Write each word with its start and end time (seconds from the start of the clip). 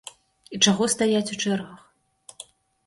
І 0.55 0.59
чаго 0.67 0.87
стаяць 0.95 1.31
у 1.37 1.39
чэргах? 1.43 2.45